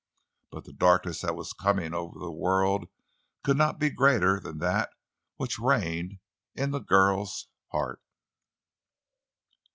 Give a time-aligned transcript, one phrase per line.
[0.49, 2.89] But the darkness that was coming over the world
[3.43, 4.89] could not be greater than that
[5.35, 6.17] which reigned
[6.55, 8.01] in the girl's heart.